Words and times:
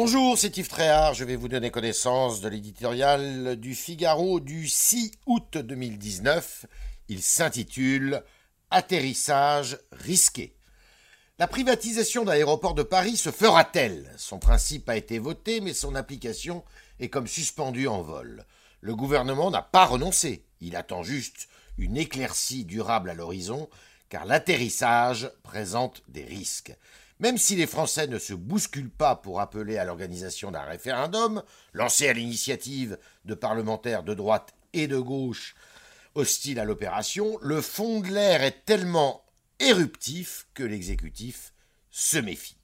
Bonjour, 0.00 0.38
c'est 0.38 0.56
Yves 0.56 0.68
Tréhard. 0.68 1.14
Je 1.14 1.24
vais 1.24 1.34
vous 1.34 1.48
donner 1.48 1.72
connaissance 1.72 2.40
de 2.40 2.48
l'éditorial 2.48 3.56
du 3.56 3.74
Figaro 3.74 4.38
du 4.38 4.68
6 4.68 5.10
août 5.26 5.58
2019. 5.58 6.66
Il 7.08 7.20
s'intitule 7.20 8.22
Atterrissage 8.70 9.76
risqué. 9.90 10.54
La 11.40 11.48
privatisation 11.48 12.24
d'aéroports 12.24 12.74
de 12.74 12.84
Paris 12.84 13.16
se 13.16 13.32
fera-t-elle? 13.32 14.14
Son 14.16 14.38
principe 14.38 14.88
a 14.88 14.96
été 14.96 15.18
voté, 15.18 15.60
mais 15.60 15.74
son 15.74 15.96
application 15.96 16.62
est 17.00 17.08
comme 17.08 17.26
suspendue 17.26 17.88
en 17.88 18.00
vol. 18.00 18.46
Le 18.80 18.94
gouvernement 18.94 19.50
n'a 19.50 19.62
pas 19.62 19.86
renoncé. 19.86 20.44
Il 20.60 20.76
attend 20.76 21.02
juste 21.02 21.48
une 21.76 21.96
éclaircie 21.96 22.64
durable 22.64 23.10
à 23.10 23.14
l'horizon, 23.14 23.68
car 24.10 24.26
l'atterrissage 24.26 25.28
présente 25.42 26.04
des 26.06 26.24
risques. 26.24 26.76
Même 27.20 27.38
si 27.38 27.56
les 27.56 27.66
Français 27.66 28.06
ne 28.06 28.18
se 28.18 28.32
bousculent 28.32 28.90
pas 28.90 29.16
pour 29.16 29.40
appeler 29.40 29.76
à 29.76 29.84
l'organisation 29.84 30.52
d'un 30.52 30.62
référendum, 30.62 31.42
lancé 31.72 32.08
à 32.08 32.12
l'initiative 32.12 32.96
de 33.24 33.34
parlementaires 33.34 34.04
de 34.04 34.14
droite 34.14 34.54
et 34.72 34.86
de 34.86 34.98
gauche 34.98 35.56
hostiles 36.14 36.60
à 36.60 36.64
l'opération, 36.64 37.38
le 37.42 37.60
fond 37.60 38.00
de 38.00 38.08
l'air 38.08 38.42
est 38.42 38.64
tellement 38.64 39.24
éruptif 39.58 40.46
que 40.54 40.62
l'exécutif 40.62 41.52
se 41.90 42.18
méfie. 42.18 42.56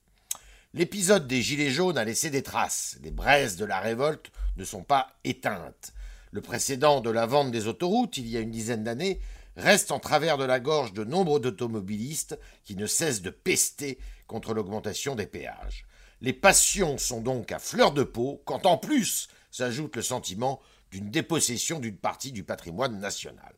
L'épisode 0.72 1.26
des 1.26 1.42
Gilets 1.42 1.70
jaunes 1.70 1.98
a 1.98 2.04
laissé 2.04 2.30
des 2.30 2.42
traces. 2.42 2.98
Les 3.02 3.10
braises 3.10 3.56
de 3.56 3.64
la 3.64 3.80
révolte 3.80 4.30
ne 4.56 4.64
sont 4.64 4.82
pas 4.82 5.16
éteintes. 5.24 5.92
Le 6.30 6.40
précédent 6.40 7.00
de 7.00 7.10
la 7.10 7.26
vente 7.26 7.52
des 7.52 7.68
autoroutes, 7.68 8.18
il 8.18 8.28
y 8.28 8.36
a 8.36 8.40
une 8.40 8.50
dizaine 8.50 8.82
d'années, 8.82 9.20
reste 9.56 9.92
en 9.92 9.98
travers 9.98 10.38
de 10.38 10.44
la 10.44 10.60
gorge 10.60 10.92
de 10.92 11.04
nombre 11.04 11.38
d'automobilistes 11.38 12.38
qui 12.64 12.76
ne 12.76 12.86
cessent 12.86 13.22
de 13.22 13.30
pester 13.30 13.98
contre 14.26 14.54
l'augmentation 14.54 15.14
des 15.14 15.26
péages. 15.26 15.86
Les 16.20 16.32
passions 16.32 16.98
sont 16.98 17.20
donc 17.20 17.52
à 17.52 17.58
fleur 17.58 17.92
de 17.92 18.02
peau, 18.02 18.42
quand 18.44 18.66
en 18.66 18.78
plus 18.78 19.28
s'ajoute 19.50 19.96
le 19.96 20.02
sentiment 20.02 20.60
d'une 20.90 21.10
dépossession 21.10 21.80
d'une 21.80 21.96
partie 21.96 22.32
du 22.32 22.44
patrimoine 22.44 22.98
national. 22.98 23.54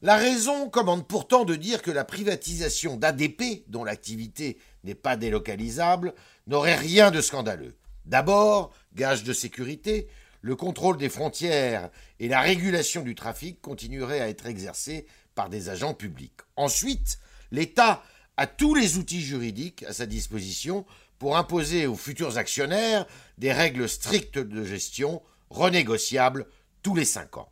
La 0.00 0.16
raison 0.16 0.70
commande 0.70 1.08
pourtant 1.08 1.44
de 1.44 1.56
dire 1.56 1.82
que 1.82 1.90
la 1.90 2.04
privatisation 2.04 2.96
d'ADP, 2.96 3.64
dont 3.68 3.82
l'activité 3.82 4.58
n'est 4.84 4.94
pas 4.94 5.16
délocalisable, 5.16 6.14
n'aurait 6.46 6.76
rien 6.76 7.10
de 7.10 7.20
scandaleux. 7.20 7.74
D'abord, 8.04 8.72
gage 8.94 9.24
de 9.24 9.32
sécurité, 9.32 10.08
le 10.40 10.56
contrôle 10.56 10.96
des 10.96 11.08
frontières 11.08 11.90
et 12.20 12.28
la 12.28 12.40
régulation 12.40 13.02
du 13.02 13.14
trafic 13.14 13.60
continueraient 13.60 14.20
à 14.20 14.28
être 14.28 14.46
exercés 14.46 15.06
par 15.34 15.48
des 15.48 15.68
agents 15.68 15.94
publics. 15.94 16.40
Ensuite, 16.56 17.18
l'État 17.50 18.02
a 18.36 18.46
tous 18.46 18.74
les 18.74 18.98
outils 18.98 19.22
juridiques 19.22 19.82
à 19.84 19.92
sa 19.92 20.06
disposition 20.06 20.86
pour 21.18 21.36
imposer 21.36 21.86
aux 21.86 21.96
futurs 21.96 22.38
actionnaires 22.38 23.06
des 23.38 23.52
règles 23.52 23.88
strictes 23.88 24.38
de 24.38 24.64
gestion 24.64 25.22
renégociables 25.50 26.46
tous 26.82 26.94
les 26.94 27.04
cinq 27.04 27.36
ans. 27.36 27.50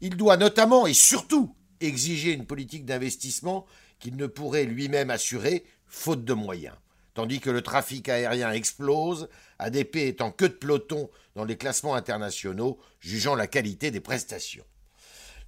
Il 0.00 0.16
doit 0.16 0.36
notamment 0.36 0.86
et 0.86 0.94
surtout 0.94 1.54
exiger 1.80 2.32
une 2.32 2.46
politique 2.46 2.84
d'investissement 2.84 3.66
qu'il 3.98 4.16
ne 4.16 4.26
pourrait 4.26 4.64
lui-même 4.64 5.10
assurer, 5.10 5.64
faute 5.86 6.24
de 6.24 6.34
moyens. 6.34 6.76
Tandis 7.14 7.40
que 7.40 7.50
le 7.50 7.62
trafic 7.62 8.08
aérien 8.08 8.52
explose, 8.52 9.28
ADP 9.58 9.96
étant 9.96 10.30
que 10.30 10.46
de 10.46 10.52
peloton 10.52 11.10
dans 11.34 11.44
les 11.44 11.56
classements 11.56 11.94
internationaux, 11.94 12.78
jugeant 13.00 13.34
la 13.34 13.46
qualité 13.46 13.90
des 13.90 14.00
prestations. 14.00 14.64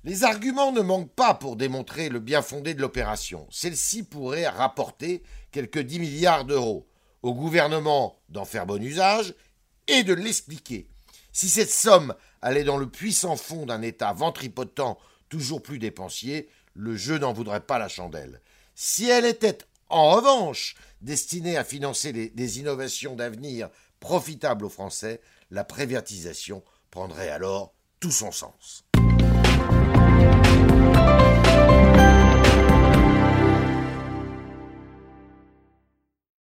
Les 0.05 0.25
arguments 0.25 0.73
ne 0.73 0.83
manquent 0.83 1.15
pas 1.15 1.33
pour 1.33 1.57
démontrer 1.57 2.11
le 2.11 2.21
bien 2.21 2.43
fondé 2.43 2.75
de 2.75 2.83
l'opération. 2.83 3.47
Celle-ci 3.51 4.03
pourrait 4.03 4.47
rapporter 4.47 5.23
quelques 5.51 5.79
10 5.79 5.99
milliards 5.99 6.45
d'euros 6.45 6.87
au 7.23 7.33
gouvernement 7.33 8.19
d'en 8.29 8.45
faire 8.45 8.67
bon 8.67 8.83
usage 8.83 9.35
et 9.89 10.03
de 10.03 10.13
l'expliquer. 10.13 10.87
Si 11.33 11.49
cette 11.49 11.71
somme 11.71 12.15
allait 12.43 12.65
dans 12.65 12.77
le 12.77 12.89
puissant 12.89 13.37
fond 13.37 13.65
d'un 13.65 13.81
État 13.81 14.13
ventripotent 14.13 14.99
toujours 15.31 15.63
plus 15.63 15.79
dépensier, 15.79 16.51
le 16.75 16.97
jeu 16.97 17.17
n'en 17.17 17.33
voudrait 17.33 17.65
pas 17.65 17.79
la 17.79 17.89
chandelle. 17.89 18.43
Si 18.75 19.09
elle 19.09 19.25
était, 19.25 19.59
en 19.89 20.11
revanche, 20.11 20.75
destinée 21.01 21.57
à 21.57 21.65
financer 21.65 22.13
des 22.13 22.59
innovations 22.59 23.15
d'avenir 23.15 23.71
profitables 24.01 24.65
aux 24.65 24.71
Français, 24.71 25.21
la 25.51 25.65
prévertisation 25.65 26.63
prendrait 26.91 27.31
alors 27.31 27.75
tout 28.01 28.11
son 28.11 28.33
sens. 28.33 28.85